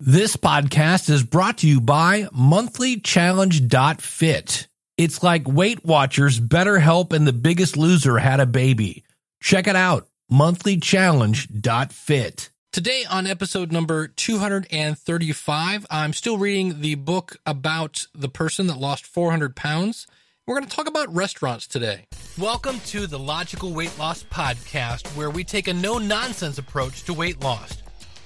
[0.00, 4.68] This podcast is brought to you by monthlychallenge.fit.
[4.96, 9.02] It's like Weight Watchers, BetterHelp, and The Biggest Loser had a baby.
[9.42, 12.50] Check it out, monthlychallenge.fit.
[12.72, 19.04] Today, on episode number 235, I'm still reading the book about the person that lost
[19.04, 20.06] 400 pounds.
[20.46, 22.04] We're going to talk about restaurants today.
[22.38, 27.12] Welcome to the Logical Weight Loss Podcast, where we take a no nonsense approach to
[27.12, 27.82] weight loss.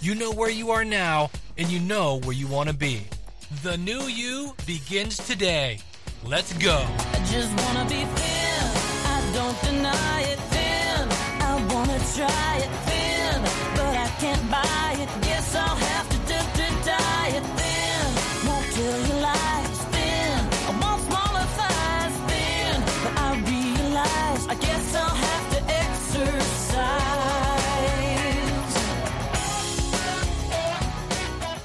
[0.00, 3.02] You know where you are now, and you know where you want to be.
[3.64, 5.80] The new you begins today.
[6.24, 6.84] Let's go.
[6.86, 8.62] I just wanna be thin.
[9.06, 11.08] I don't deny it thin.
[11.42, 13.42] I wanna try it thin,
[13.74, 15.28] but I can't buy it.
[15.54, 15.87] I'll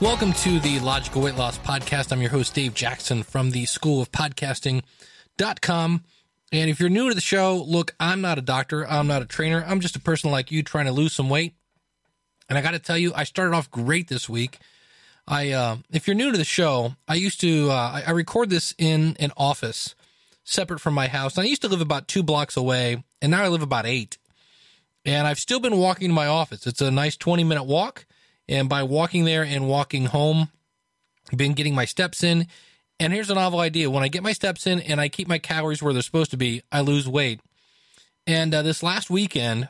[0.04, 2.12] Welcome to the Logical Weight Loss Podcast.
[2.12, 6.04] I'm your host, Dave Jackson from the School of Podcasting.com.
[6.52, 9.26] And if you're new to the show, look, I'm not a doctor, I'm not a
[9.26, 11.56] trainer, I'm just a person like you trying to lose some weight.
[12.50, 14.59] And I got to tell you, I started off great this week.
[15.26, 18.76] I, uh, if you're new to the show, I used to, uh, I, record this
[18.78, 19.96] in an office
[20.44, 21.38] separate from my house.
[21.38, 24.18] And I used to live about two blocks away, and now I live about eight.
[25.06, 26.68] And I've still been walking to my office.
[26.68, 28.06] It's a nice 20 minute walk.
[28.48, 30.50] And by walking there and walking home,
[31.36, 32.48] been getting my steps in.
[33.00, 35.40] And here's a novel idea when I get my steps in and I keep my
[35.40, 37.42] calories where they're supposed to be, I lose weight.
[38.28, 39.70] And uh, this last weekend,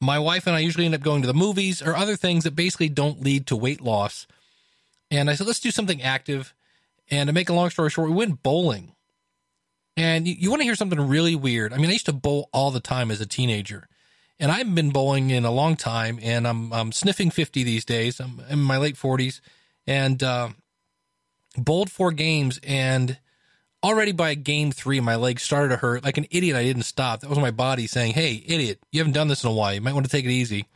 [0.00, 2.56] my wife and I usually end up going to the movies or other things that
[2.56, 4.26] basically don't lead to weight loss.
[5.10, 6.54] And I said, let's do something active.
[7.10, 8.92] And to make a long story short, we went bowling.
[9.96, 11.72] And you, you want to hear something really weird?
[11.72, 13.88] I mean, I used to bowl all the time as a teenager.
[14.40, 17.84] And I haven't been bowling in a long time, and I'm, I'm sniffing 50 these
[17.84, 18.20] days.
[18.20, 19.40] I'm in my late 40s.
[19.86, 20.50] And uh,
[21.56, 23.18] bowled four games, and
[23.82, 26.04] already by game three, my legs started to hurt.
[26.04, 27.20] Like an idiot, I didn't stop.
[27.20, 29.74] That was my body saying, Hey, idiot, you haven't done this in a while.
[29.74, 30.66] You might want to take it easy.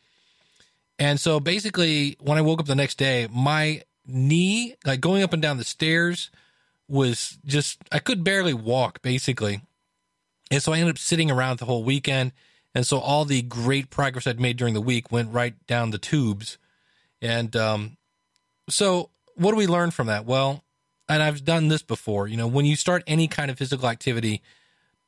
[0.99, 5.33] And so basically, when I woke up the next day, my knee, like going up
[5.33, 6.31] and down the stairs,
[6.89, 9.63] was just, I could barely walk, basically.
[10.51, 12.33] And so I ended up sitting around the whole weekend.
[12.75, 15.99] And so all the great progress I'd made during the week went right down the
[15.99, 16.59] tubes.
[17.21, 17.97] And um,
[18.69, 20.25] so what do we learn from that?
[20.25, 20.65] Well,
[21.09, 24.41] and I've done this before, you know, when you start any kind of physical activity,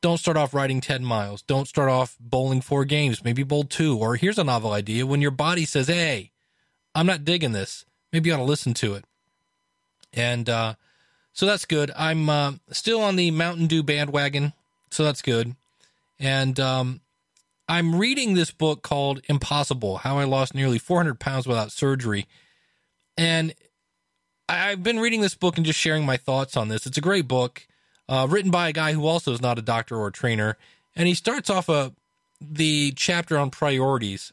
[0.03, 1.41] don't start off riding 10 miles.
[1.41, 3.97] Don't start off bowling four games, maybe bowl two.
[3.97, 6.31] Or here's a novel idea when your body says, Hey,
[6.95, 7.87] I'm not digging this.
[8.13, 9.07] Maybe you ought to listen to it.
[10.13, 10.75] And uh,
[11.33, 11.91] so that's good.
[11.97, 14.53] I'm uh, still on the Mountain Dew bandwagon.
[14.91, 15.57] So that's good.
[16.21, 17.01] And um,
[17.69, 22.27] I'm reading this book called Impossible How I Lost Nearly 400 Pounds Without Surgery.
[23.17, 23.55] And
[24.49, 26.87] I've been reading this book and just sharing my thoughts on this.
[26.87, 27.67] It's a great book,
[28.09, 30.59] uh, written by a guy who also is not a doctor or a trainer,
[30.95, 31.93] and he starts off a
[32.41, 34.33] the chapter on priorities,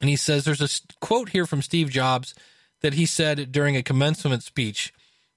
[0.00, 2.34] and he says there's a quote here from Steve Jobs
[2.82, 4.92] that he said during a commencement speech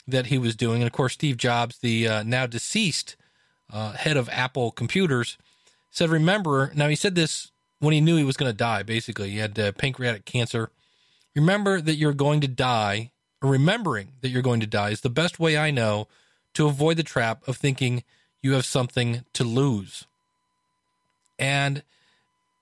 [0.05, 3.15] that he was doing, and of course Steve Jobs, the uh, now deceased
[3.71, 5.37] uh, head of Apple Computers,
[5.91, 8.83] said, "Remember." Now he said this when he knew he was going to die.
[8.83, 10.71] Basically, he had uh, pancreatic cancer.
[11.35, 15.09] Remember that you're going to die or remembering that you're going to die is the
[15.09, 16.07] best way I know
[16.53, 18.03] to avoid the trap of thinking
[18.41, 20.05] you have something to lose.
[21.39, 21.83] And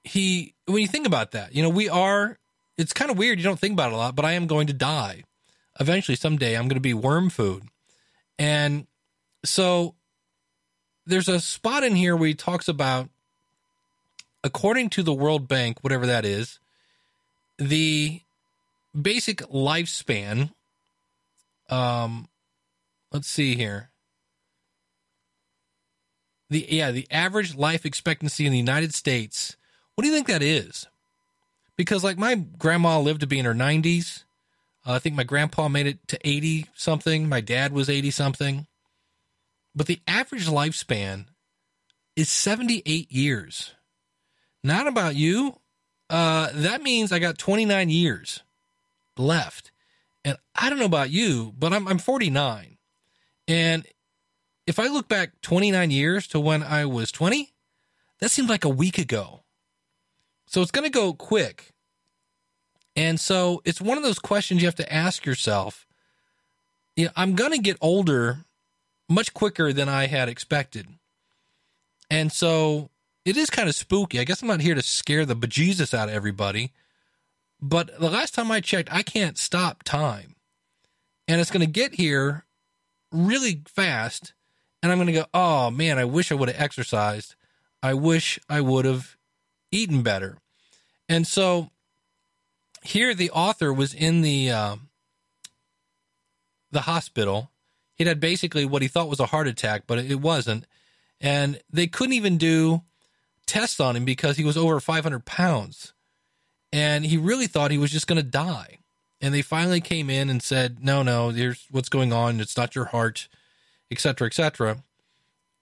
[0.03, 2.37] he, when you think about that, you know, we are,
[2.77, 3.39] it's kind of weird.
[3.39, 5.23] You don't think about it a lot, but I am going to die.
[5.79, 7.63] Eventually, someday, I'm going to be worm food.
[8.37, 8.87] And
[9.43, 9.95] so
[11.05, 13.09] there's a spot in here where he talks about,
[14.43, 16.59] according to the World Bank, whatever that is,
[17.57, 18.21] the
[18.99, 20.51] basic lifespan
[21.69, 22.27] um
[23.11, 23.89] let's see here.
[26.49, 29.55] The yeah the average life expectancy in the united states.
[29.93, 30.87] What do you think that is?
[31.75, 34.23] Because like my grandma lived to be in her 90s
[34.85, 38.67] uh, i think my grandpa made it to 80 something my dad was 80 something
[39.75, 41.25] but the average lifespan
[42.15, 43.73] is 78 years
[44.63, 45.59] not about you
[46.09, 48.43] uh, that means i got 29 years
[49.17, 49.71] left
[50.25, 52.77] And I don't know about you, but I'm, I'm 49.
[53.47, 53.85] And
[54.67, 57.53] if I look back 29 years to when I was 20,
[58.19, 59.43] that seemed like a week ago.
[60.45, 61.73] So it's going to go quick.
[62.95, 65.87] And so it's one of those questions you have to ask yourself.
[66.95, 68.45] You know, I'm going to get older
[69.07, 70.87] much quicker than I had expected.
[72.11, 72.89] And so
[73.29, 74.19] it is kind of spooky.
[74.19, 76.73] I guess I'm not here to scare the bejesus out of everybody.
[77.61, 80.35] But the last time I checked, I can't stop time.
[81.27, 82.45] And it's going to get here
[83.11, 84.33] really fast.
[84.81, 87.35] And I'm going to go, oh man, I wish I would have exercised.
[87.83, 89.15] I wish I would have
[89.71, 90.37] eaten better.
[91.07, 91.69] And so
[92.81, 94.75] here the author was in the uh,
[96.71, 97.51] the hospital.
[97.95, 100.65] He'd had basically what he thought was a heart attack, but it wasn't.
[101.21, 102.83] And they couldn't even do
[103.49, 105.93] tests on him because he was over 500 pounds.
[106.71, 108.77] And he really thought he was just going to die.
[109.21, 112.39] And they finally came in and said, no, no, there's what's going on.
[112.39, 113.27] It's not your heart,
[113.89, 114.83] etc., etc.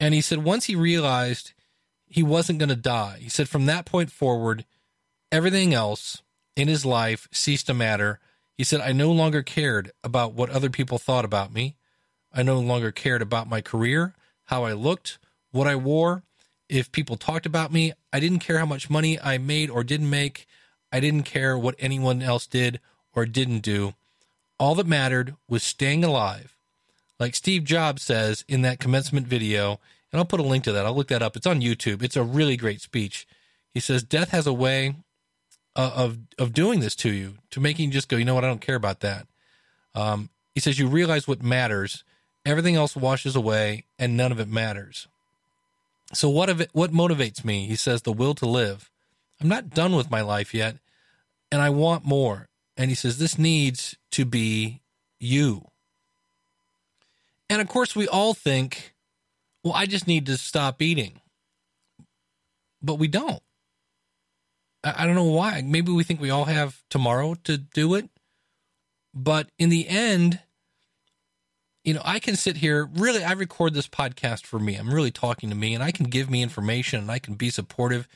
[0.02, 1.54] And he said, once he realized
[2.06, 4.66] he wasn't going to die, he said, from that point forward,
[5.32, 6.22] everything else
[6.56, 8.20] in his life ceased to matter.
[8.58, 11.78] He said, I no longer cared about what other people thought about me.
[12.34, 14.14] I no longer cared about my career,
[14.46, 15.20] how I looked,
[15.52, 16.24] what I wore.
[16.70, 20.10] If people talked about me, I didn't care how much money I made or didn't
[20.10, 20.48] make.
[20.92, 22.80] I didn't care what anyone else did
[23.14, 23.94] or didn't do.
[24.60, 26.56] All that mattered was staying alive.
[27.20, 29.80] Like Steve Jobs says in that commencement video,
[30.12, 30.86] and I'll put a link to that.
[30.86, 31.36] I'll look that up.
[31.36, 32.04] It's on YouTube.
[32.04, 33.28] It's a really great speech.
[33.74, 34.96] He says, Death has a way
[35.76, 38.44] uh, of, of doing this to you, to making you just go, you know what,
[38.44, 39.28] I don't care about that.
[39.94, 42.04] Um, he says, You realize what matters.
[42.46, 45.08] Everything else washes away, and none of it matters.
[46.14, 47.66] So what of it, what motivates me?
[47.68, 48.90] He says the will to live.
[49.42, 50.78] I'm not done with my life yet,
[51.52, 52.48] and I want more.
[52.76, 54.82] And he says this needs to be
[55.20, 55.68] you.
[57.50, 58.94] And of course, we all think,
[59.64, 61.22] well, I just need to stop eating,
[62.82, 63.42] but we don't.
[64.84, 65.62] I, I don't know why.
[65.64, 68.10] Maybe we think we all have tomorrow to do it,
[69.14, 70.40] but in the end,
[71.88, 74.76] you know, I can sit here, really, I record this podcast for me.
[74.76, 77.50] I'm really talking to me, and I can give me information and I can be
[77.50, 78.10] supportive,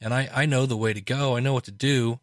[0.00, 1.36] and I, I know the way to go.
[1.36, 2.20] I know what to do.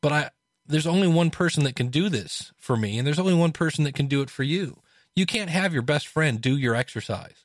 [0.00, 0.30] But I
[0.66, 3.84] there's only one person that can do this for me, and there's only one person
[3.84, 4.82] that can do it for you.
[5.14, 7.44] You can't have your best friend do your exercise.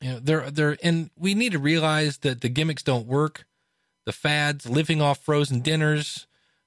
[0.00, 3.46] You know, there there and we need to realize that the gimmicks don't work.
[4.04, 6.26] The fads, living off frozen dinners,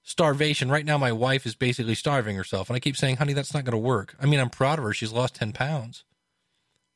[0.10, 0.72] starvation.
[0.72, 3.64] Right now, my wife is basically starving herself, and I keep saying, "Honey, that's not
[3.64, 6.04] going to work." I mean, I'm proud of her; she's lost ten pounds,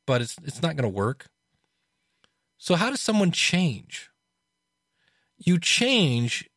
[0.06, 1.28] but it's it's not going to work.
[2.58, 4.10] So, how does someone change?
[5.38, 6.48] You change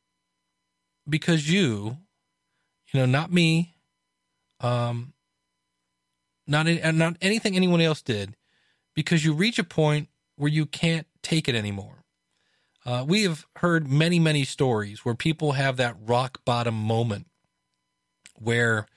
[1.07, 1.97] because you,
[2.91, 3.75] you know, not me,
[4.59, 5.13] um,
[6.47, 8.35] not not anything anyone else did,
[8.95, 11.96] because you reach a point where you can't take it anymore.
[12.87, 17.27] Uh, we have heard many, many stories where people have that rock bottom moment
[18.35, 18.87] where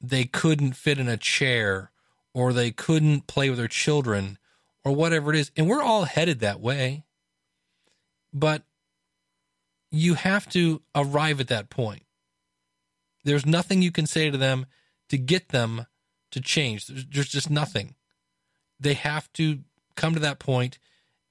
[0.00, 1.92] they couldn't fit in a chair
[2.34, 4.36] or they couldn't play with their children
[4.84, 5.52] or whatever it is.
[5.56, 7.04] And we're all headed that way.
[8.32, 8.64] But
[9.92, 12.02] you have to arrive at that point.
[13.22, 14.66] There's nothing you can say to them
[15.08, 15.86] to get them
[16.32, 16.88] to change.
[16.88, 17.94] There's, there's just nothing.
[18.80, 19.60] They have to
[19.94, 20.80] come to that point.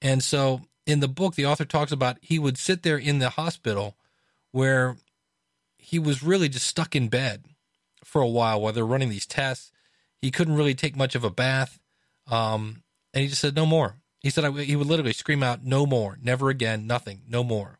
[0.00, 3.30] And so in the book, the author talks about he would sit there in the
[3.30, 3.96] hospital
[4.52, 4.96] where
[5.78, 7.44] he was really just stuck in bed
[8.04, 9.72] for a while while they're running these tests.
[10.20, 11.78] He couldn't really take much of a bath.
[12.26, 13.96] Um, and he just said, no more.
[14.20, 17.78] He said, I, he would literally scream out, no more, never again, nothing, no more.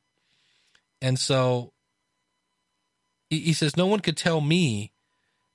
[1.01, 1.73] And so
[3.31, 4.93] he, he says, no one could tell me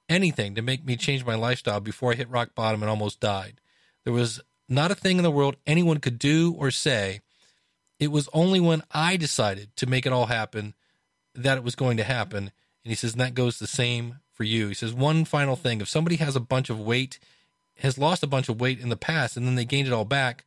[0.07, 3.61] anything to make me change my lifestyle before I hit rock bottom and almost died.
[4.03, 7.21] There was not a thing in the world anyone could do or say
[7.99, 10.73] it was only when I decided to make it all happen
[11.35, 12.51] that it was going to happen.
[12.83, 14.69] And he says, and that goes the same for you.
[14.69, 17.19] He says, one final thing if somebody has a bunch of weight,
[17.79, 20.05] has lost a bunch of weight in the past, and then they gained it all
[20.05, 20.45] back,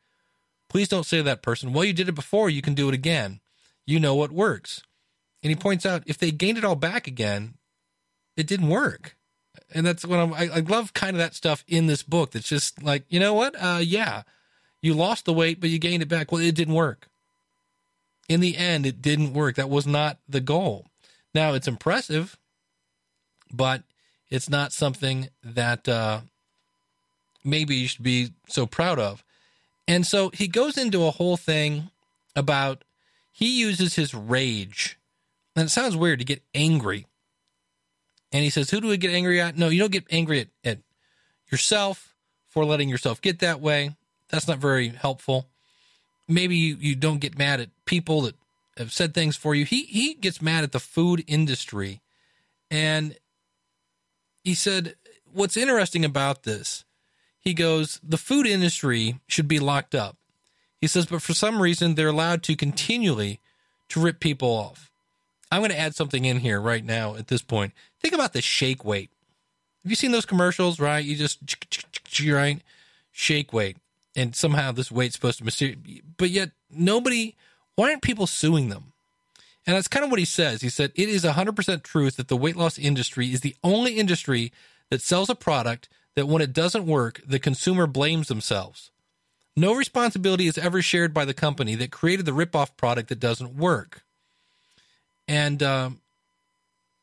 [0.68, 2.94] please don't say to that person, well, you did it before, you can do it
[2.94, 3.40] again.
[3.86, 4.82] You know what works.
[5.42, 7.54] And he points out, if they gained it all back again,
[8.36, 9.16] it didn't work.
[9.74, 12.30] And that's what I'm, I, I love kind of that stuff in this book.
[12.30, 13.54] That's just like, you know what?
[13.60, 14.22] Uh, yeah,
[14.80, 16.32] you lost the weight, but you gained it back.
[16.32, 17.08] Well, it didn't work
[18.32, 19.56] in the end, it didn't work.
[19.56, 20.86] That was not the goal.
[21.34, 22.38] Now, it's impressive,
[23.52, 23.82] but
[24.30, 26.20] it's not something that uh,
[27.44, 29.22] maybe you should be so proud of.
[29.86, 31.90] And so he goes into a whole thing
[32.34, 32.84] about
[33.30, 34.98] he uses his rage.
[35.54, 37.06] And it sounds weird to get angry.
[38.32, 39.58] And he says, Who do we get angry at?
[39.58, 40.78] No, you don't get angry at, at
[41.50, 42.14] yourself
[42.48, 43.96] for letting yourself get that way.
[44.30, 45.48] That's not very helpful.
[46.28, 48.34] Maybe you, you don't get mad at people that
[48.78, 49.66] have said things for you.
[49.66, 52.00] He he gets mad at the food industry.
[52.70, 53.16] And
[54.42, 54.94] he said,
[55.30, 56.86] What's interesting about this,
[57.38, 60.16] he goes, the food industry should be locked up.
[60.80, 63.40] He says, but for some reason they're allowed to continually
[63.90, 64.90] to rip people off.
[65.50, 67.72] I'm going to add something in here right now at this point.
[68.00, 69.10] Think about the shake weight.
[69.82, 71.04] Have you seen those commercials, right?
[71.04, 71.40] You just
[72.26, 72.62] right
[73.10, 73.76] shake weight,
[74.16, 75.76] and somehow this weight's supposed to
[76.16, 77.34] but yet nobody.
[77.76, 78.92] Why aren't people suing them?
[79.66, 80.60] And that's kind of what he says.
[80.60, 84.52] He said it is 100% truth that the weight loss industry is the only industry
[84.90, 88.90] that sells a product that when it doesn't work, the consumer blames themselves.
[89.56, 93.56] No responsibility is ever shared by the company that created the ripoff product that doesn't
[93.56, 94.02] work.
[95.28, 96.00] And um,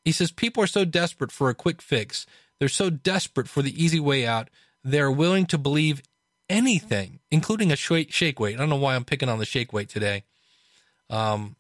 [0.04, 2.26] he says people are so desperate for a quick fix.
[2.60, 4.50] They're so desperate for the easy way out.
[4.84, 6.02] They're willing to believe
[6.50, 8.56] anything, including a shake weight.
[8.56, 10.24] I don't know why I'm picking on the shake weight today.
[11.10, 11.56] Um,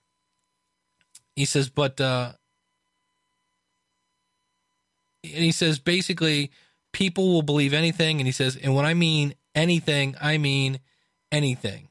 [1.35, 2.33] he says, but uh,
[5.23, 6.51] and he says basically
[6.91, 8.19] people will believe anything.
[8.19, 10.79] And he says, and when I mean anything, I mean
[11.31, 11.89] anything.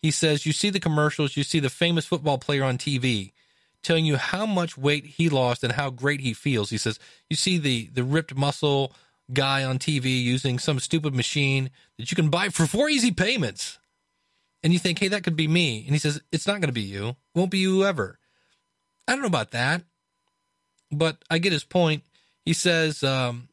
[0.00, 3.32] He says, you see the commercials, you see the famous football player on TV
[3.82, 6.70] telling you how much weight he lost and how great he feels.
[6.70, 6.98] He says,
[7.28, 8.92] you see the, the ripped muscle
[9.32, 13.78] guy on TV using some stupid machine that you can buy for four easy payments.
[14.62, 15.82] And you think, hey, that could be me.
[15.84, 17.08] And he says, it's not going to be you.
[17.08, 18.18] It won't be you ever.
[19.08, 19.82] I don't know about that,
[20.90, 22.04] but I get his point.
[22.44, 23.48] He says, um,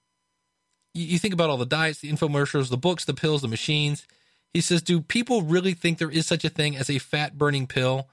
[0.94, 4.06] you think about all the diets, the infomercials, the books, the pills, the machines.
[4.54, 7.68] He says, do people really think there is such a thing as a fat burning
[7.68, 8.08] pill?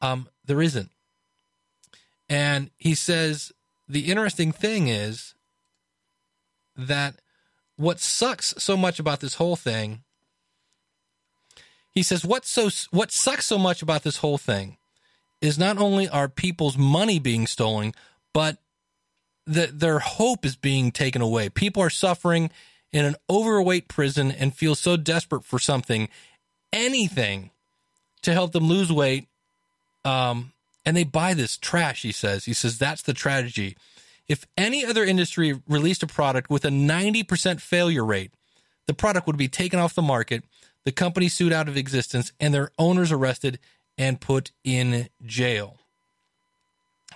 [0.00, 0.90] Um, there isn't.
[2.28, 3.52] And he says,
[3.88, 5.34] the interesting thing is
[6.76, 7.16] that
[7.76, 10.02] what sucks so much about this whole thing,
[11.94, 14.76] he says, what so what sucks so much about this whole thing
[15.40, 17.94] is not only are people's money being stolen,
[18.32, 18.58] but
[19.46, 21.48] that their hope is being taken away.
[21.48, 22.50] People are suffering
[22.92, 26.08] in an overweight prison and feel so desperate for something,
[26.72, 27.50] anything
[28.22, 29.28] to help them lose weight.
[30.04, 30.52] Um,
[30.84, 32.44] and they buy this trash, he says.
[32.44, 33.76] He says that's the tragedy.
[34.26, 38.32] If any other industry released a product with a 90% failure rate,
[38.86, 40.44] the product would be taken off the market,
[40.84, 43.58] the company sued out of existence, and their owners arrested
[43.96, 45.76] and put in jail.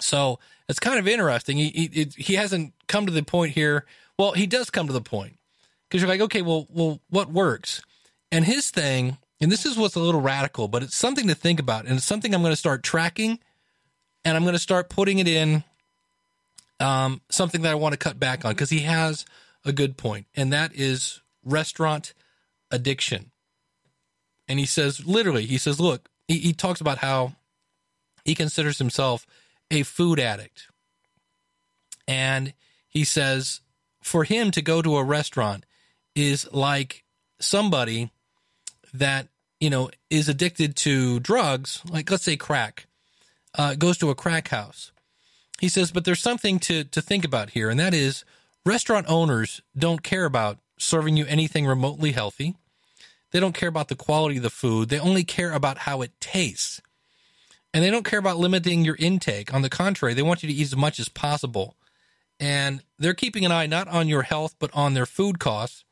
[0.00, 0.38] So
[0.68, 1.56] it's kind of interesting.
[1.56, 3.84] He, he, he hasn't come to the point here.
[4.18, 5.38] Well, he does come to the point
[5.88, 7.82] because you're like, okay, well, well, what works?
[8.30, 11.60] And his thing, and this is what's a little radical, but it's something to think
[11.60, 13.38] about, and it's something I'm going to start tracking,
[14.24, 15.64] and I'm going to start putting it in
[16.80, 19.26] um, something that I want to cut back on because he has
[19.64, 22.14] a good point, and that is restaurant
[22.70, 23.31] addiction.
[24.52, 27.32] And he says, literally, he says, look, he, he talks about how
[28.22, 29.26] he considers himself
[29.70, 30.68] a food addict.
[32.06, 32.52] And
[32.86, 33.62] he says
[34.02, 35.64] for him to go to a restaurant
[36.14, 37.02] is like
[37.40, 38.10] somebody
[38.92, 39.28] that,
[39.58, 42.84] you know, is addicted to drugs, like let's say crack,
[43.54, 44.92] uh, goes to a crack house.
[45.62, 48.26] He says, but there's something to, to think about here, and that is
[48.66, 52.54] restaurant owners don't care about serving you anything remotely healthy.
[53.32, 54.88] They don't care about the quality of the food.
[54.88, 56.80] They only care about how it tastes.
[57.74, 59.52] And they don't care about limiting your intake.
[59.52, 61.76] On the contrary, they want you to eat as much as possible.
[62.38, 65.84] And they're keeping an eye not on your health, but on their food costs.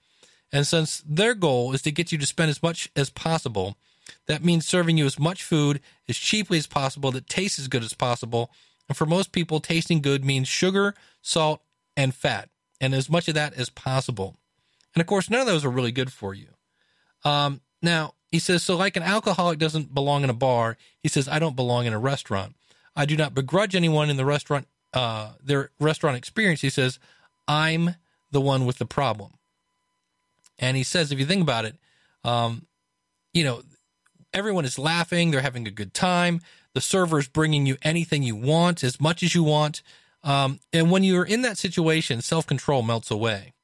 [0.52, 3.76] And since their goal is to get you to spend as much as possible,
[4.26, 7.84] that means serving you as much food as cheaply as possible that tastes as good
[7.84, 8.50] as possible.
[8.88, 11.62] And for most people, tasting good means sugar, salt,
[11.96, 14.36] and fat, and as much of that as possible.
[14.94, 16.48] And of course, none of those are really good for you.
[17.24, 21.28] Um, now, he says, so like an alcoholic doesn't belong in a bar, he says,
[21.28, 22.54] I don't belong in a restaurant.
[22.94, 26.60] I do not begrudge anyone in the restaurant, uh, their restaurant experience.
[26.60, 26.98] He says,
[27.48, 27.96] I'm
[28.30, 29.32] the one with the problem.
[30.58, 31.76] And he says, if you think about it,
[32.22, 32.66] um,
[33.32, 33.62] you know,
[34.32, 36.40] everyone is laughing, they're having a good time.
[36.74, 39.82] The server is bringing you anything you want, as much as you want.
[40.22, 43.54] Um, and when you're in that situation, self control melts away.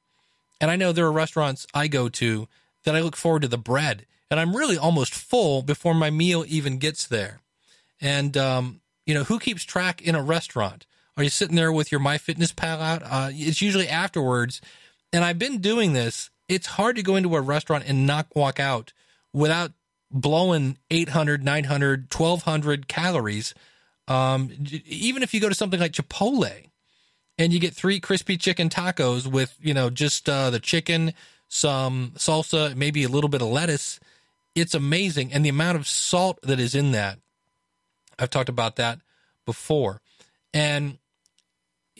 [0.59, 2.47] And I know there are restaurants I go to
[2.87, 6.45] that I look forward to the bread and I'm really almost full before my meal
[6.47, 7.41] even gets there.
[7.99, 10.85] And um, you know, who keeps track in a restaurant?
[11.17, 13.03] Are you sitting there with your MyFitnessPal out?
[13.03, 14.61] Uh, it's usually afterwards.
[15.11, 16.29] And I've been doing this.
[16.47, 18.93] It's hard to go into a restaurant and not walk out
[19.33, 19.73] without
[20.09, 23.53] blowing 800, 900, 1200 calories.
[24.07, 24.49] Um,
[24.85, 26.69] even if you go to something like Chipotle,
[27.37, 31.13] and you get three crispy chicken tacos with you know just uh, the chicken,
[31.47, 33.99] some salsa, maybe a little bit of lettuce.
[34.55, 37.19] It's amazing, and the amount of salt that is in that.
[38.17, 38.99] I've talked about that
[39.45, 40.01] before,
[40.53, 40.97] and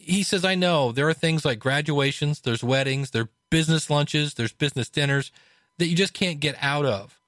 [0.08, 4.54] he says, I know there are things like graduations, there's weddings, there's business lunches, there's
[4.54, 5.32] business dinners
[5.78, 7.20] that you just can't get out of.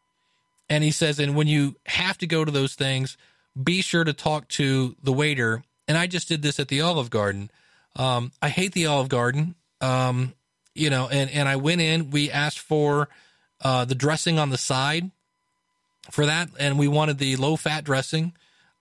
[0.69, 3.17] And he says, and when you have to go to those things,
[3.61, 5.63] be sure to talk to the waiter.
[5.87, 7.51] And I just did this at the Olive Garden.
[7.95, 9.55] Um, I hate the Olive Garden.
[9.81, 10.33] Um,
[10.79, 13.09] you know, and, and I went in, we asked for
[13.61, 15.11] uh, the dressing on the side
[16.11, 18.33] for that, and we wanted the low fat dressing.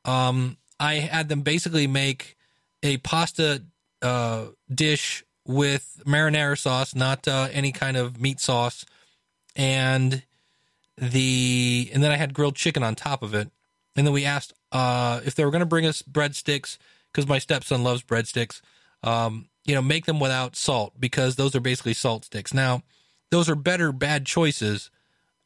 [0.05, 2.37] Um, I had them basically make
[2.83, 3.62] a pasta
[4.00, 8.87] uh, dish with marinara sauce, not uh, any kind of meat sauce,
[9.57, 10.23] and
[10.97, 13.50] the and then I had grilled chicken on top of it.
[13.97, 16.78] And then we asked uh, if they were going to bring us breadsticks
[17.11, 18.61] because my stepson loves breadsticks.
[19.02, 22.55] Um, you know, make them without salt because those are basically salt sticks.
[22.55, 22.83] Now,
[23.31, 24.91] those are better bad choices,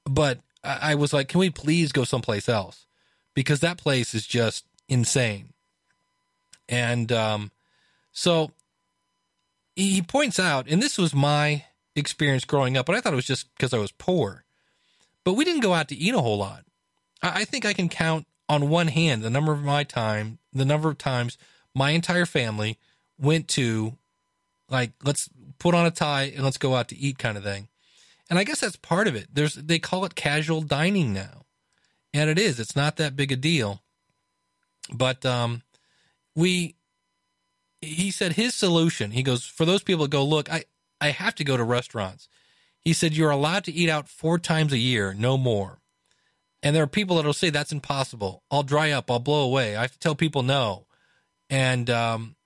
[0.05, 2.87] but I, I was like, can we please go someplace else
[3.35, 5.53] because that place is just insane.
[6.69, 7.51] And um,
[8.13, 8.53] so
[9.75, 11.65] he points out, and this was my
[11.97, 14.45] experience growing up, but I thought it was just because I was poor.
[15.25, 16.65] But we didn't go out to eat a whole lot.
[17.23, 20.65] I, I think I can count on one hand the number of my time, the
[20.65, 21.39] number of times
[21.75, 22.79] my entire family
[23.19, 23.97] went to,
[24.73, 27.69] like, let's put on a tie and let's go out to eat kind of thing.
[28.31, 29.29] And I guess that's part of it.
[29.33, 31.45] There's they call it casual dining now,
[32.15, 32.59] and it is.
[32.59, 33.83] It's not that big a deal.
[34.93, 35.63] But um,
[36.35, 36.77] we
[37.83, 40.65] he said his solution, he goes, for those people that go, look, I,
[41.01, 42.29] I have to go to restaurants.
[42.81, 45.81] He said, you're allowed to eat out four times a year, no more.
[46.63, 48.45] And there are people that'll say that's impossible.
[48.51, 49.11] I'll dry up.
[49.11, 49.77] I'll blow away.
[49.77, 50.87] I have to tell people no.
[51.51, 52.37] And um,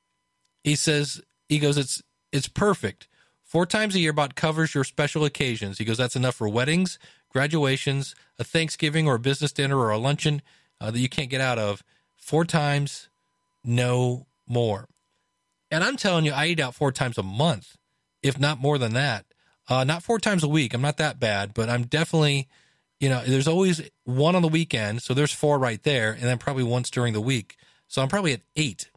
[0.65, 2.03] he says, he goes, it's
[2.33, 3.09] it's perfect.
[3.43, 5.79] Four times a year about covers your special occasions.
[5.79, 6.99] He goes, that's enough for weddings,
[7.31, 10.43] graduations, a Thanksgiving or a business dinner or a luncheon
[10.81, 11.83] uh, that you can't get out of.
[12.17, 13.09] Four times,
[13.65, 14.89] no more.
[15.71, 17.77] And I'm telling you, I eat out four times a month,
[18.23, 19.27] if not more than that.
[19.69, 20.75] Uh, not four times a week.
[20.75, 22.49] I'm not that bad, but I'm definitely,
[23.01, 25.03] you know, there's always one on the weekend.
[25.03, 26.13] So there's four right there.
[26.13, 27.57] And then probably once during the week.
[27.89, 28.91] So I'm probably at eight.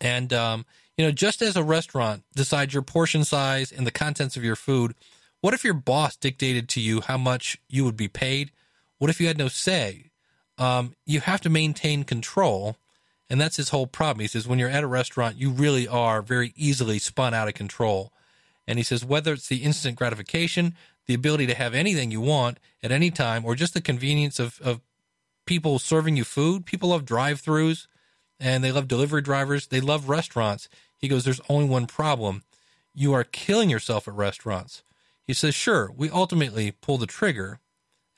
[0.00, 0.64] And, um,
[0.98, 4.56] you know, just as a restaurant decides your portion size and the contents of your
[4.56, 4.94] food,
[5.40, 8.50] what if your boss dictated to you how much you would be paid?
[8.98, 10.10] What if you had no say?
[10.58, 12.76] Um, you have to maintain control
[13.30, 14.20] and that's his whole problem.
[14.20, 17.54] He says, when you're at a restaurant, you really are very easily spun out of
[17.54, 18.12] control.
[18.66, 20.74] And he says, whether it's the instant gratification,
[21.06, 24.60] the ability to have anything you want at any time, or just the convenience of,
[24.62, 24.80] of
[25.46, 27.86] people serving you food, people love drive throughs
[28.40, 29.66] and they love delivery drivers.
[29.66, 30.68] They love restaurants.
[30.98, 32.42] He goes, there's only one problem.
[32.94, 34.82] You are killing yourself at restaurants.
[35.24, 37.60] He says, sure, we ultimately pull the trigger.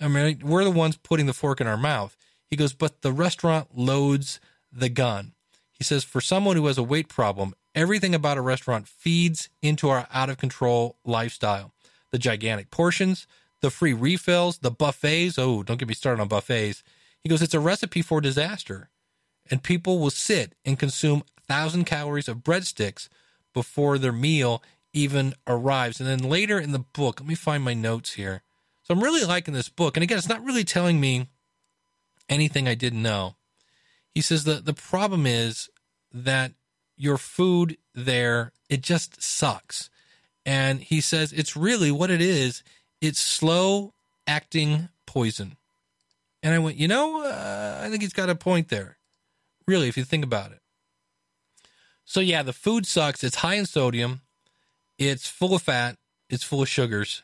[0.01, 2.17] I mean, we're the ones putting the fork in our mouth.
[2.47, 4.41] He goes, but the restaurant loads
[4.73, 5.33] the gun.
[5.73, 9.89] He says, for someone who has a weight problem, everything about a restaurant feeds into
[9.89, 11.73] our out of control lifestyle.
[12.13, 13.27] The gigantic portions,
[13.61, 15.39] the free refills, the buffets.
[15.39, 16.83] Oh, don't get me started on buffets.
[17.23, 18.89] He goes, it's a recipe for disaster.
[19.51, 23.09] And people will sit and consume 1,000 calories of breadsticks
[23.53, 26.01] before their meal even arrives.
[26.01, 28.43] And then later in the book, let me find my notes here.
[28.83, 29.97] So I'm really liking this book.
[29.97, 31.29] And again, it's not really telling me
[32.29, 33.37] anything I didn't know.
[34.15, 35.69] He says the the problem is
[36.13, 36.53] that
[36.97, 39.91] your food there it just sucks.
[40.45, 42.63] And he says it's really what it is.
[43.01, 43.95] It's slow
[44.27, 45.57] acting poison.
[46.43, 48.97] And I went, you know, uh, I think he's got a point there.
[49.67, 50.60] Really, if you think about it.
[52.11, 53.23] So yeah, the food sucks.
[53.23, 54.23] It's high in sodium.
[54.99, 55.97] It's full of fat.
[56.29, 57.23] It's full of sugars.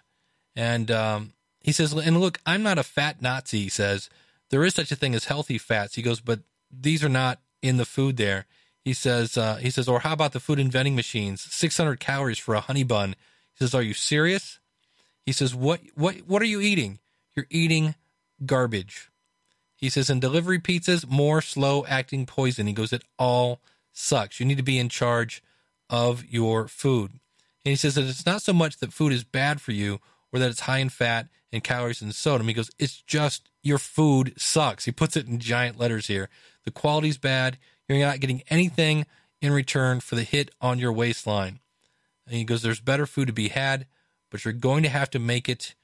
[0.55, 3.63] And um, he says, and look, I'm not a fat Nazi.
[3.63, 4.09] He says
[4.51, 5.97] there is such a thing as healthy fats.
[5.97, 6.39] He goes, but
[6.71, 8.47] these are not in the food there.
[8.85, 11.41] He says, uh, he says, or how about the food and vending machines?
[11.41, 13.17] 600 calories for a honey bun.
[13.55, 14.61] He says, are you serious?
[15.25, 17.01] He says, what, what, what are you eating?
[17.35, 17.97] You're eating
[18.45, 19.11] garbage.
[19.75, 22.69] He says, in delivery pizzas, more slow acting poison.
[22.69, 23.61] He goes, it all
[23.97, 24.41] sucks.
[24.41, 25.43] You need to be in charge
[25.89, 27.13] of your food.
[27.65, 30.01] And he says that it's not so much that food is bad for you
[30.33, 32.49] or that it's high in fat and calories and sodium.
[32.49, 34.85] He goes, it's just your food sucks.
[34.85, 36.29] He puts it in giant letters here.
[36.65, 37.59] The quality's bad.
[37.89, 39.07] You're not getting anything
[39.41, 41.61] in return for the hit on your waistline.
[42.27, 43.87] And he goes, There's better food to be had,
[44.31, 45.75] but you're going to have to make it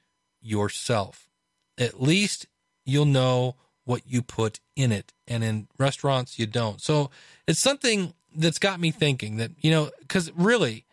[0.41, 1.29] yourself.
[1.77, 2.47] At least
[2.85, 5.13] you'll know what you put in it.
[5.27, 6.81] And in restaurants, you don't.
[6.81, 7.09] So
[7.47, 10.85] it's something that's got me thinking that you know because really,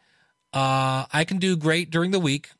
[0.53, 2.51] uh, I can do great during the week,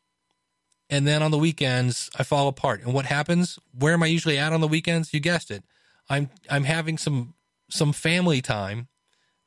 [0.89, 2.83] and then on the weekends I fall apart.
[2.83, 3.59] And what happens?
[3.79, 5.13] Where am I usually at on the weekends?
[5.13, 5.65] You guessed it.
[6.09, 7.35] I'm I'm having some
[7.69, 8.89] some family time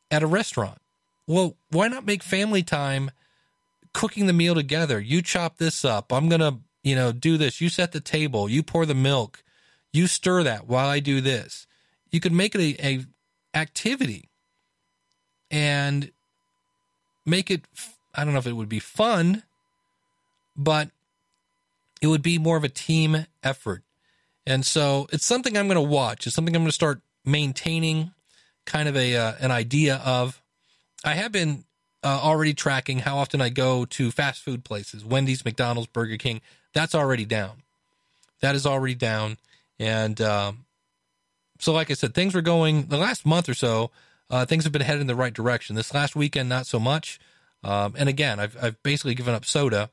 [0.09, 0.79] at a restaurant.
[1.27, 3.11] Well, why not make family time
[3.93, 4.99] cooking the meal together?
[4.99, 6.11] You chop this up.
[6.11, 7.61] I'm to, you know, do this.
[7.61, 8.49] You set the table.
[8.49, 9.43] You pour the milk.
[9.93, 11.65] You stir that while I do this.
[12.11, 13.05] You could make it a, a
[13.57, 14.29] activity
[15.49, 16.11] and
[17.25, 17.61] make it
[18.13, 19.43] I don't know if it would be fun,
[20.55, 20.89] but
[22.01, 23.83] it would be more of a team effort.
[24.45, 26.27] And so it's something I'm going to watch.
[26.27, 28.11] It's something I'm going to start maintaining
[28.65, 30.41] kind of a uh, an idea of.
[31.05, 31.65] I have been
[32.03, 36.41] uh, already tracking how often I go to fast food places, Wendy's, McDonald's, Burger King.
[36.73, 37.63] That's already down.
[38.41, 39.37] That is already down,
[39.79, 40.65] and um,
[41.59, 43.91] so like I said, things were going the last month or so.
[44.29, 45.75] Uh, things have been headed in the right direction.
[45.75, 47.19] This last weekend, not so much.
[47.63, 49.89] Um, and again, I've I've basically given up soda,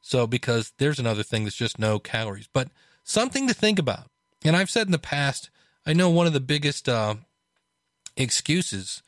[0.00, 2.68] so because there's another thing that's just no calories, but
[3.04, 4.10] something to think about.
[4.44, 5.50] And I've said in the past,
[5.86, 7.16] I know one of the biggest uh,
[8.16, 9.02] excuses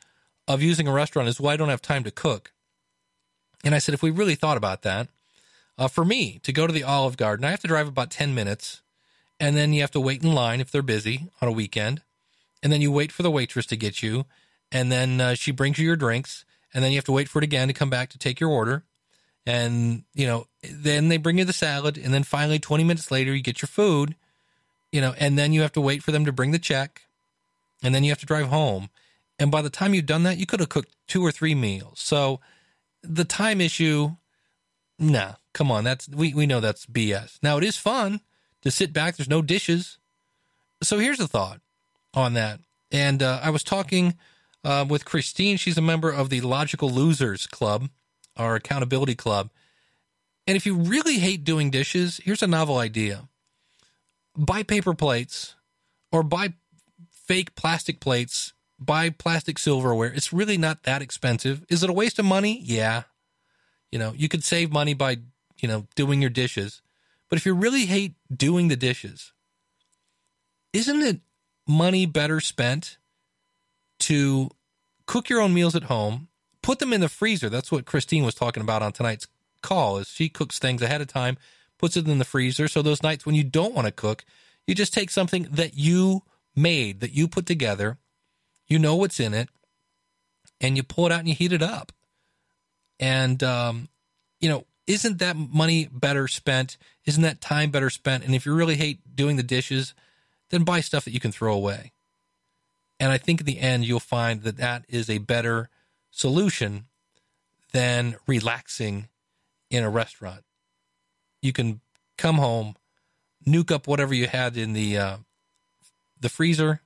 [0.47, 2.51] of using a restaurant is, well, I don't have time to cook.
[3.63, 5.07] And I said, if we really thought about that,
[5.77, 8.35] uh, for me to go to the Olive Garden, I have to drive about 10
[8.35, 8.81] minutes.
[9.43, 12.01] And then you have to wait in line if they're busy on a weekend.
[12.63, 14.23] And then you wait for the waitress to get you.
[14.71, 16.45] And then uh, she brings you your drinks.
[16.73, 18.49] And then you have to wait for it again to come back to take your
[18.49, 18.85] order.
[19.45, 21.97] And, you know, then they bring you the salad.
[21.97, 24.15] And then finally, 20 minutes later, you get your food,
[24.93, 27.01] you know, and then you have to wait for them to bring the check.
[27.83, 28.91] And then you have to drive home.
[29.39, 31.99] And by the time you've done that, you could have cooked two or three meals.
[31.99, 32.39] So
[33.01, 34.11] the time issue,
[34.97, 35.83] nah, come on.
[35.83, 37.39] That's we, we know that's BS.
[37.43, 38.21] Now it is fun
[38.63, 39.15] to sit back.
[39.15, 39.97] There's no dishes.
[40.81, 41.61] So here's a thought
[42.13, 42.59] on that.
[42.91, 44.15] And uh, I was talking
[44.63, 45.57] uh, with Christine.
[45.57, 47.89] She's a member of the Logical Losers Club,
[48.35, 49.49] our accountability club.
[50.45, 53.27] And if you really hate doing dishes, here's a novel idea
[54.35, 55.55] buy paper plates
[56.11, 56.53] or buy
[57.11, 58.53] fake plastic plates
[58.85, 60.11] buy plastic silverware.
[60.13, 61.65] It's really not that expensive.
[61.69, 62.59] Is it a waste of money?
[62.63, 63.03] Yeah.
[63.91, 65.17] You know, you could save money by,
[65.59, 66.81] you know, doing your dishes.
[67.29, 69.33] But if you really hate doing the dishes,
[70.71, 71.21] isn't it
[71.67, 72.97] money better spent
[73.99, 74.49] to
[75.05, 76.27] cook your own meals at home,
[76.61, 77.49] put them in the freezer?
[77.49, 79.27] That's what Christine was talking about on tonight's
[79.61, 81.37] call is she cooks things ahead of time,
[81.79, 82.67] puts it in the freezer.
[82.67, 84.23] So those nights when you don't want to cook,
[84.67, 86.23] you just take something that you
[86.55, 87.97] made, that you put together,
[88.67, 89.49] you know what's in it,
[90.61, 91.91] and you pull it out and you heat it up.
[92.99, 93.89] And, um,
[94.39, 96.77] you know, isn't that money better spent?
[97.05, 98.25] Isn't that time better spent?
[98.25, 99.93] And if you really hate doing the dishes,
[100.49, 101.91] then buy stuff that you can throw away.
[102.99, 105.69] And I think in the end, you'll find that that is a better
[106.11, 106.85] solution
[107.71, 109.07] than relaxing
[109.69, 110.43] in a restaurant.
[111.41, 111.81] You can
[112.17, 112.75] come home,
[113.45, 115.17] nuke up whatever you had in the uh,
[116.19, 116.81] the freezer,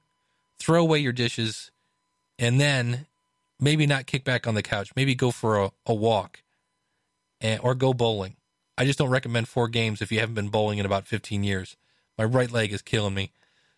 [0.58, 1.70] throw away your dishes,
[2.40, 3.06] and then
[3.60, 4.92] maybe not kick back on the couch.
[4.96, 6.42] Maybe go for a, a walk
[7.42, 8.36] and, or go bowling.
[8.78, 11.76] I just don't recommend four games if you haven't been bowling in about 15 years.
[12.18, 13.32] My right leg is killing me.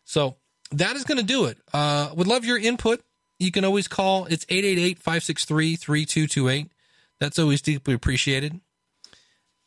[0.03, 0.37] So
[0.71, 1.57] that is going to do it.
[1.73, 3.01] Uh, would love your input.
[3.37, 4.25] You can always call.
[4.25, 6.71] It's 888 563 3228.
[7.19, 8.59] That's always deeply appreciated.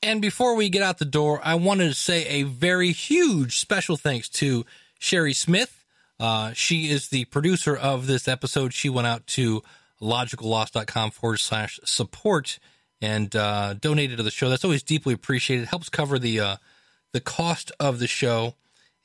[0.02, 3.96] And before we get out the door, I wanted to say a very huge special
[3.96, 4.66] thanks to
[4.98, 5.82] Sherry Smith
[6.22, 8.72] uh, she is the producer of this episode.
[8.72, 9.60] She went out to
[10.00, 12.60] logicalloss.com forward slash support
[13.02, 14.48] and uh, donated to the show.
[14.48, 15.64] That's always deeply appreciated.
[15.64, 16.56] It helps cover the uh,
[17.12, 18.54] the cost of the show.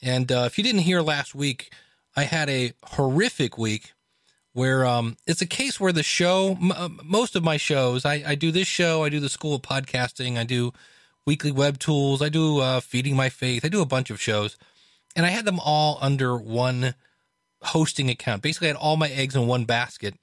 [0.01, 1.73] And uh, if you didn't hear last week,
[2.15, 3.93] I had a horrific week
[4.53, 8.23] where um, it's a case where the show, m- uh, most of my shows, I,
[8.25, 10.71] I, do this show, I do the School of Podcasting, I do
[11.25, 14.57] weekly web tools, I do uh, Feeding My Faith, I do a bunch of shows,
[15.15, 16.95] and I had them all under one
[17.61, 18.41] hosting account.
[18.41, 20.15] Basically, I had all my eggs in one basket.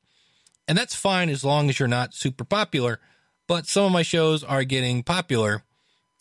[0.67, 2.99] And that's fine as long as you're not super popular.
[3.47, 5.63] But some of my shows are getting popular.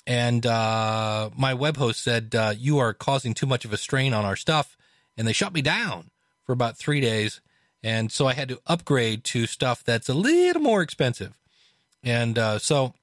[0.06, 4.14] And uh, my web host said, uh, You are causing too much of a strain
[4.14, 4.78] on our stuff.
[5.18, 6.10] And they shut me down
[6.46, 7.40] for about three days.
[7.82, 11.34] And so I had to upgrade to stuff that's a little more expensive.
[12.04, 12.94] And uh, so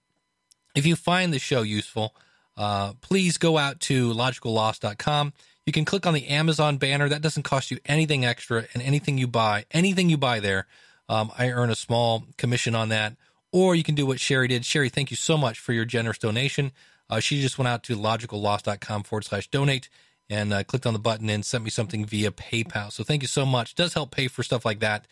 [0.74, 2.14] if you find the show useful,
[2.56, 5.32] uh, please go out to logicalloss.com
[5.70, 7.08] you can click on the Amazon banner.
[7.08, 10.66] That doesn't cost you anything extra, and anything you buy, anything you buy there,
[11.08, 13.14] um, I earn a small commission on that.
[13.52, 14.64] Or you can do what Sherry did.
[14.64, 16.72] Sherry, thank you so much for your generous donation.
[17.08, 19.88] Uh, she just went out to logicalloss.com forward slash donate
[20.28, 22.92] and uh, clicked on the button and sent me something via PayPal.
[22.92, 23.72] So thank you so much.
[23.72, 25.08] It does help pay for stuff like that.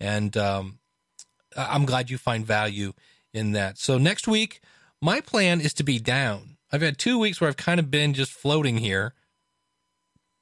[0.00, 0.78] And um,
[1.56, 2.94] I'm glad you find value
[3.34, 3.78] in that.
[3.78, 4.60] So next week,
[5.00, 6.56] my plan is to be down.
[6.72, 9.12] I've had two weeks where I've kind of been just floating here.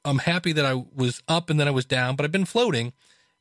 [0.04, 2.92] I'm happy that I was up and then I was down, but I've been floating.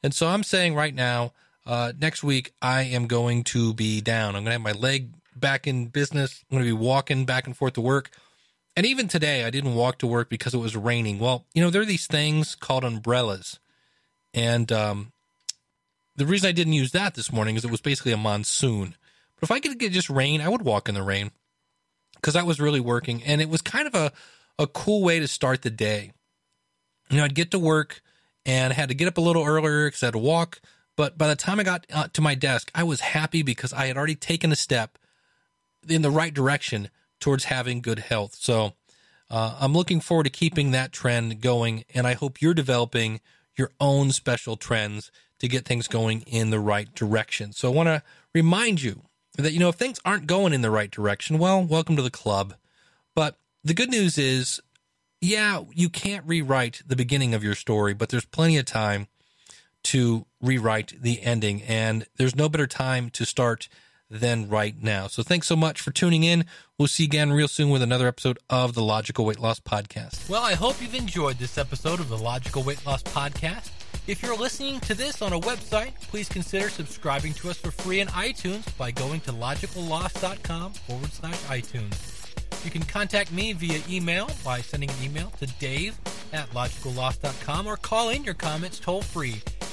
[0.01, 1.33] And so I'm saying right now,
[1.69, 4.29] uh, next week, I am going to be down.
[4.29, 6.43] I'm going to have my leg back in business.
[6.49, 8.09] I'm going to be walking back and forth to work.
[8.75, 11.19] And even today, I didn't walk to work because it was raining.
[11.19, 13.59] Well, you know, there are these things called umbrellas.
[14.33, 15.11] And um,
[16.15, 18.95] the reason I didn't use that this morning is it was basically a monsoon.
[19.35, 21.29] But if I could get just rain, I would walk in the rain
[22.15, 23.21] because I was really working.
[23.23, 24.11] And it was kind of a,
[24.57, 26.13] a cool way to start the day.
[27.11, 28.01] You know, I'd get to work
[28.43, 30.61] and I had to get up a little earlier because I had to walk.
[30.99, 33.85] But by the time I got uh, to my desk, I was happy because I
[33.85, 34.97] had already taken a step
[35.87, 36.89] in the right direction
[37.21, 38.35] towards having good health.
[38.35, 38.73] So
[39.31, 41.85] uh, I'm looking forward to keeping that trend going.
[41.95, 43.21] And I hope you're developing
[43.55, 45.09] your own special trends
[45.39, 47.53] to get things going in the right direction.
[47.53, 49.03] So I want to remind you
[49.37, 52.11] that, you know, if things aren't going in the right direction, well, welcome to the
[52.11, 52.55] club.
[53.15, 54.59] But the good news is
[55.21, 59.07] yeah, you can't rewrite the beginning of your story, but there's plenty of time
[59.83, 61.61] to rewrite the ending.
[61.63, 63.69] And there's no better time to start
[64.09, 65.07] than right now.
[65.07, 66.45] So thanks so much for tuning in.
[66.77, 70.27] We'll see you again real soon with another episode of the Logical Weight Loss Podcast.
[70.29, 73.69] Well, I hope you've enjoyed this episode of the Logical Weight Loss Podcast.
[74.07, 77.99] If you're listening to this on a website, please consider subscribing to us for free
[77.99, 82.15] in iTunes by going to logicalloss.com forward slash iTunes.
[82.65, 85.97] You can contact me via email by sending an email to dave
[86.33, 89.41] at logicalloss.com or call in your comments toll free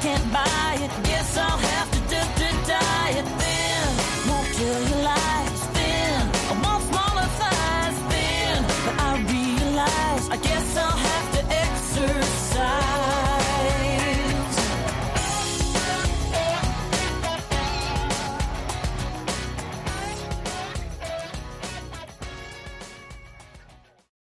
[0.00, 0.90] can't buy it.
[1.04, 3.88] Guess I'll have to d -d die it then.
[4.28, 6.20] Won't tell you lies then.
[6.50, 8.56] I want smaller thighs then.
[8.84, 12.29] But I realize I guess I'll have to exercise.